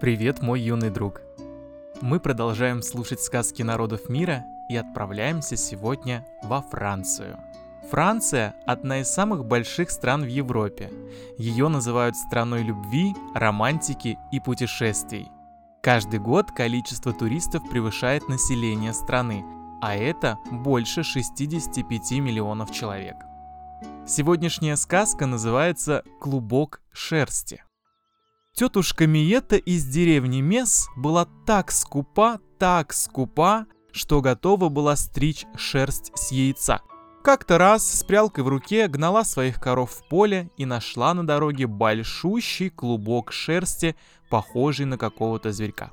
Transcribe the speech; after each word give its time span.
Привет, 0.00 0.42
мой 0.42 0.60
юный 0.60 0.90
друг. 0.90 1.22
Мы 2.00 2.20
продолжаем 2.20 2.82
слушать 2.82 3.20
сказки 3.20 3.62
народов 3.62 4.08
мира 4.08 4.44
и 4.68 4.76
отправляемся 4.76 5.56
сегодня 5.56 6.24
во 6.44 6.62
Францию. 6.62 7.36
Франция– 7.90 8.54
одна 8.66 9.00
из 9.00 9.08
самых 9.08 9.44
больших 9.44 9.90
стран 9.90 10.22
в 10.22 10.28
Европе. 10.28 10.92
Ее 11.36 11.66
называют 11.66 12.14
страной 12.14 12.62
любви, 12.62 13.12
романтики 13.34 14.16
и 14.30 14.38
путешествий. 14.38 15.32
Каждый 15.82 16.20
год 16.20 16.52
количество 16.52 17.12
туристов 17.12 17.68
превышает 17.68 18.28
население 18.28 18.92
страны, 18.92 19.44
а 19.82 19.96
это 19.96 20.38
больше 20.52 21.02
65 21.02 22.12
миллионов 22.20 22.70
человек. 22.70 23.16
Сегодняшняя 24.06 24.76
сказка 24.76 25.26
называется 25.26 26.04
«Клубок 26.20 26.82
шерсти». 26.92 27.64
Тетушка 28.58 29.06
Миета 29.06 29.54
из 29.54 29.84
деревни 29.86 30.40
Мес 30.40 30.88
была 30.96 31.28
так 31.46 31.70
скупа, 31.70 32.40
так 32.58 32.92
скупа, 32.92 33.66
что 33.92 34.20
готова 34.20 34.68
была 34.68 34.96
стричь 34.96 35.46
шерсть 35.54 36.10
с 36.16 36.32
яйца. 36.32 36.80
Как-то 37.22 37.56
раз 37.58 37.88
с 37.88 38.02
прялкой 38.02 38.42
в 38.42 38.48
руке 38.48 38.88
гнала 38.88 39.22
своих 39.22 39.60
коров 39.60 39.92
в 39.92 40.08
поле 40.08 40.50
и 40.56 40.66
нашла 40.66 41.14
на 41.14 41.24
дороге 41.24 41.68
большущий 41.68 42.68
клубок 42.68 43.30
шерсти, 43.30 43.94
похожий 44.28 44.86
на 44.86 44.98
какого-то 44.98 45.52
зверька. 45.52 45.92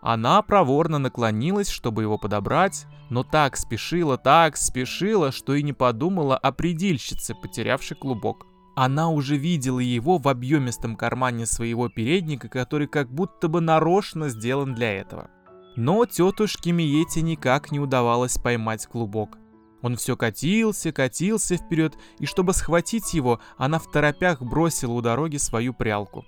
Она 0.00 0.40
проворно 0.42 0.98
наклонилась, 0.98 1.68
чтобы 1.68 2.02
его 2.02 2.16
подобрать, 2.16 2.86
но 3.10 3.24
так 3.24 3.56
спешила, 3.56 4.18
так 4.18 4.56
спешила, 4.56 5.32
что 5.32 5.54
и 5.54 5.64
не 5.64 5.72
подумала 5.72 6.38
о 6.38 6.52
предельщице, 6.52 7.34
потерявшей 7.34 7.96
клубок. 7.96 8.46
Она 8.74 9.08
уже 9.08 9.36
видела 9.36 9.78
его 9.78 10.18
в 10.18 10.26
объемистом 10.26 10.96
кармане 10.96 11.46
своего 11.46 11.88
передника, 11.88 12.48
который 12.48 12.88
как 12.88 13.08
будто 13.12 13.48
бы 13.48 13.60
нарочно 13.60 14.28
сделан 14.28 14.74
для 14.74 14.92
этого. 14.92 15.30
Но 15.76 16.04
тетушке 16.06 16.72
Миете 16.72 17.22
никак 17.22 17.70
не 17.70 17.78
удавалось 17.78 18.36
поймать 18.36 18.86
клубок. 18.86 19.38
Он 19.82 19.96
все 19.96 20.16
катился, 20.16 20.92
катился 20.92 21.56
вперед, 21.56 21.96
и 22.18 22.26
чтобы 22.26 22.52
схватить 22.52 23.12
его, 23.12 23.40
она 23.58 23.78
в 23.78 23.90
торопях 23.90 24.40
бросила 24.40 24.92
у 24.92 25.02
дороги 25.02 25.36
свою 25.36 25.74
прялку. 25.74 26.24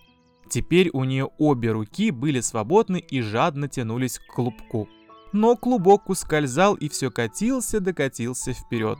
Теперь 0.48 0.90
у 0.92 1.04
нее 1.04 1.30
обе 1.38 1.72
руки 1.72 2.10
были 2.10 2.40
свободны 2.40 2.98
и 2.98 3.20
жадно 3.22 3.68
тянулись 3.68 4.18
к 4.18 4.34
клубку. 4.34 4.88
Но 5.32 5.56
клубок 5.56 6.08
ускользал 6.08 6.74
и 6.74 6.88
все 6.88 7.10
катился, 7.10 7.80
докатился 7.80 8.52
вперед. 8.52 8.98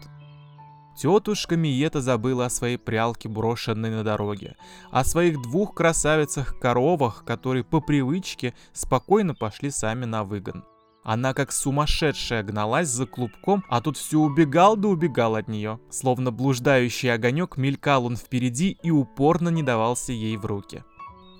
Тетушка 0.96 1.56
Миета 1.56 2.00
забыла 2.00 2.46
о 2.46 2.50
своей 2.50 2.78
прялке, 2.78 3.28
брошенной 3.28 3.90
на 3.90 4.02
дороге, 4.02 4.56
о 4.90 5.04
своих 5.04 5.42
двух 5.42 5.74
красавицах-коровах, 5.74 7.24
которые 7.24 7.64
по 7.64 7.80
привычке 7.80 8.54
спокойно 8.72 9.34
пошли 9.34 9.70
сами 9.70 10.06
на 10.06 10.24
выгон. 10.24 10.64
Она 11.04 11.34
как 11.34 11.52
сумасшедшая 11.52 12.42
гналась 12.42 12.88
за 12.88 13.06
клубком, 13.06 13.62
а 13.68 13.80
тут 13.80 13.96
все 13.96 14.18
убегал 14.18 14.76
да 14.76 14.88
убегал 14.88 15.36
от 15.36 15.46
нее. 15.46 15.78
Словно 15.88 16.32
блуждающий 16.32 17.12
огонек 17.12 17.58
мелькал 17.58 18.06
он 18.06 18.16
впереди 18.16 18.76
и 18.82 18.90
упорно 18.90 19.50
не 19.50 19.62
давался 19.62 20.12
ей 20.12 20.36
в 20.36 20.46
руки. 20.46 20.82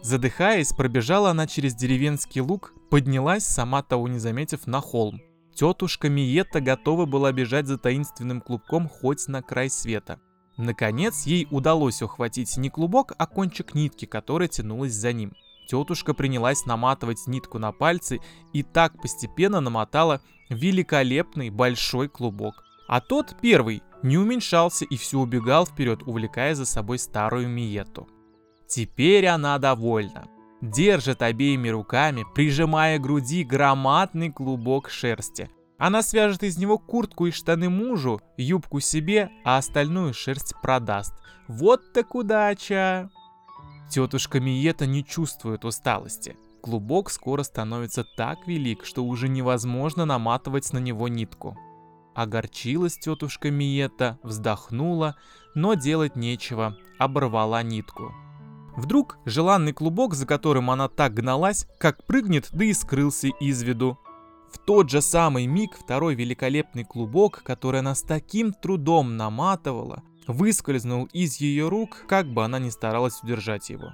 Задыхаясь, 0.03 0.73
пробежала 0.73 1.31
она 1.31 1.49
через 1.49 1.75
деревенский 1.75 2.41
луг, 2.43 2.75
поднялась, 2.91 3.45
сама 3.45 3.83
того 3.83 4.07
не 4.07 4.21
заметив, 4.21 4.69
на 4.69 4.81
холм. 4.81 5.21
Тетушка 5.57 6.11
Миетта 6.11 6.61
готова 6.61 7.07
была 7.07 7.33
бежать 7.33 7.67
за 7.67 7.79
таинственным 7.79 8.43
клубком 8.43 8.91
хоть 8.91 9.27
на 9.27 9.43
край 9.43 9.71
света. 9.71 10.21
Наконец, 10.59 11.25
ей 11.25 11.49
удалось 11.51 12.03
ухватить 12.03 12.59
не 12.59 12.69
клубок, 12.69 13.15
а 13.17 13.27
кончик 13.27 13.75
нитки, 13.75 14.05
которая 14.05 14.49
тянулась 14.49 14.93
за 14.93 15.15
ним. 15.15 15.33
Тетушка 15.67 16.13
принялась 16.13 16.67
наматывать 16.67 17.27
нитку 17.27 17.59
на 17.59 17.73
пальцы 17.73 18.21
и 18.53 18.63
так 18.63 19.01
постепенно 19.01 19.61
намотала 19.61 20.21
великолепный 20.51 21.49
большой 21.49 22.11
клубок. 22.11 22.63
А 22.87 23.01
тот, 23.01 23.35
первый, 23.41 23.83
не 24.03 24.19
уменьшался 24.19 24.85
и 24.85 24.97
все 24.99 25.19
убегал 25.19 25.67
вперед, 25.67 26.03
увлекая 26.05 26.55
за 26.55 26.67
собой 26.67 26.99
старую 26.99 27.49
Миетту. 27.49 28.07
Теперь 28.69 29.27
она 29.27 29.59
довольна 29.59 30.27
держит 30.71 31.23
обеими 31.23 31.69
руками, 31.69 32.25
прижимая 32.35 32.99
к 32.99 33.03
груди 33.03 33.45
громадный 33.45 34.31
клубок 34.31 34.91
шерсти. 34.91 35.51
Она 35.79 36.03
свяжет 36.03 36.43
из 36.43 36.57
него 36.57 36.79
куртку 36.79 37.27
и 37.27 37.31
штаны 37.31 37.69
мужу, 37.69 38.21
юбку 38.37 38.81
себе, 38.81 39.31
а 39.45 39.59
остальную 39.59 40.15
шерсть 40.15 40.55
продаст. 40.63 41.13
Вот 41.49 41.93
так 41.93 42.15
удача! 42.15 43.11
Тетушка 43.91 44.41
Миета 44.41 44.87
не 44.87 45.05
чувствует 45.05 45.65
усталости. 45.65 46.37
Клубок 46.63 47.11
скоро 47.11 47.43
становится 47.43 48.05
так 48.17 48.47
велик, 48.49 48.85
что 48.85 49.05
уже 49.05 49.29
невозможно 49.29 50.05
наматывать 50.05 50.73
на 50.73 50.79
него 50.79 51.07
нитку. 51.09 51.57
Огорчилась 52.15 52.99
тетушка 52.99 53.51
Миета, 53.51 54.19
вздохнула, 54.23 55.17
но 55.55 55.75
делать 55.75 56.17
нечего, 56.17 56.77
оборвала 56.99 57.63
нитку. 57.63 58.13
Вдруг 58.77 59.19
желанный 59.25 59.73
клубок, 59.73 60.15
за 60.15 60.27
которым 60.27 60.71
она 60.71 60.89
так 60.89 61.15
гналась, 61.15 61.67
как 61.79 62.05
прыгнет, 62.05 62.49
да 62.53 62.67
и 62.67 62.73
скрылся 62.75 63.29
из 63.29 63.63
виду. 63.63 63.99
В 64.53 64.59
тот 64.59 64.91
же 64.91 65.01
самый 65.01 65.47
миг 65.47 65.77
второй 65.77 66.15
великолепный 66.15 66.85
клубок, 66.85 67.43
который 67.43 67.81
она 67.81 67.95
с 67.95 68.03
таким 68.03 68.53
трудом 68.53 69.17
наматывала, 69.17 70.03
выскользнул 70.27 71.09
из 71.13 71.37
ее 71.37 71.69
рук, 71.69 72.05
как 72.07 72.27
бы 72.27 72.45
она 72.45 72.59
ни 72.59 72.69
старалась 72.69 73.23
удержать 73.23 73.71
его. 73.71 73.93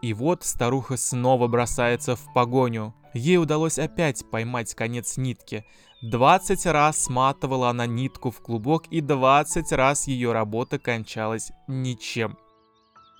И 0.00 0.12
вот 0.12 0.44
старуха 0.44 0.96
снова 0.96 1.48
бросается 1.48 2.14
в 2.14 2.32
погоню. 2.34 2.94
Ей 3.14 3.38
удалось 3.38 3.78
опять 3.78 4.28
поймать 4.30 4.74
конец 4.74 5.16
нитки. 5.16 5.64
Двадцать 6.02 6.66
раз 6.66 7.04
сматывала 7.04 7.70
она 7.70 7.86
нитку 7.86 8.30
в 8.30 8.40
клубок, 8.40 8.86
и 8.88 9.00
двадцать 9.00 9.72
раз 9.72 10.06
ее 10.06 10.32
работа 10.32 10.78
кончалась 10.78 11.52
ничем. 11.66 12.36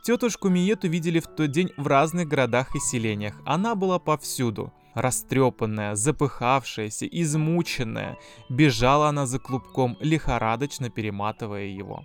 Тетушку 0.05 0.51
Миету 0.51 0.87
видели 0.87 1.19
в 1.19 1.27
тот 1.27 1.51
день 1.51 1.73
в 1.79 1.87
разных 1.87 2.29
городах 2.29 2.77
и 2.77 2.79
селениях. 2.79 3.41
Она 3.47 3.75
была 3.75 3.99
повсюду. 3.99 4.71
Растрепанная, 4.95 5.95
запыхавшаяся, 5.95 7.07
измученная, 7.07 8.19
бежала 8.51 9.09
она 9.09 9.25
за 9.25 9.39
клубком, 9.39 9.97
лихорадочно 10.01 10.91
перематывая 10.91 11.65
его. 11.65 12.05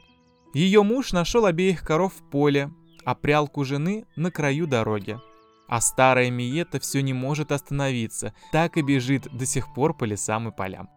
Ее 0.54 0.82
муж 0.82 1.12
нашел 1.12 1.46
обеих 1.46 1.84
коров 1.84 2.14
в 2.14 2.30
поле, 2.30 2.72
а 3.04 3.16
прялку 3.16 3.66
жены 3.66 4.06
на 4.16 4.32
краю 4.32 4.66
дороги. 4.66 5.20
А 5.68 5.82
старая 5.82 6.32
Миета 6.32 6.80
все 6.80 7.02
не 7.02 7.14
может 7.14 7.52
остановиться, 7.52 8.34
так 8.54 8.78
и 8.78 8.82
бежит 8.82 9.28
до 9.34 9.46
сих 9.46 9.74
пор 9.74 9.94
по 9.94 10.06
лесам 10.06 10.48
и 10.48 10.56
полям. 10.56 10.90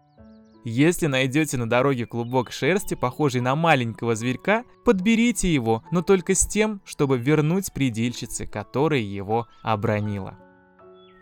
Если 0.65 1.07
найдете 1.09 1.57
на 1.57 1.69
дороге 1.69 2.07
клубок 2.07 2.53
шерсти, 2.53 2.95
похожий 2.95 3.41
на 3.41 3.57
маленького 3.57 4.15
зверька, 4.15 4.65
подберите 4.85 5.53
его, 5.53 5.83
но 5.91 6.03
только 6.03 6.35
с 6.35 6.47
тем, 6.47 6.81
чтобы 6.85 7.19
вернуть 7.19 7.73
предельщице, 7.73 8.47
которая 8.47 9.01
его 9.01 9.49
обронила. 9.63 10.39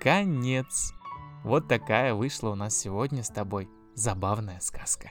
Конец. 0.01 0.93
Вот 1.43 1.69
такая 1.69 2.15
вышла 2.15 2.51
у 2.51 2.55
нас 2.55 2.77
сегодня 2.79 3.23
с 3.23 3.29
тобой 3.29 3.69
забавная 3.95 4.61
сказка. 4.61 5.11